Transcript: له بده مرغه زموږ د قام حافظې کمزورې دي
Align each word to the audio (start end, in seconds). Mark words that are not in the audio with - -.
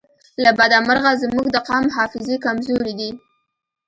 له 0.43 0.51
بده 0.57 0.77
مرغه 0.87 1.11
زموږ 1.23 1.45
د 1.51 1.57
قام 1.67 1.85
حافظې 1.95 2.35
کمزورې 2.45 2.93
دي 2.99 3.09